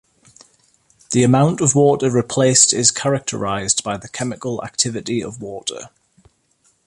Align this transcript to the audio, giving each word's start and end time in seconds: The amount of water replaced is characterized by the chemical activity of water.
The 1.11 1.21
amount 1.21 1.61
of 1.61 1.75
water 1.75 2.09
replaced 2.09 2.73
is 2.73 2.89
characterized 2.89 3.83
by 3.83 3.97
the 3.97 4.09
chemical 4.09 4.63
activity 4.63 5.21
of 5.23 5.39
water. 5.39 5.91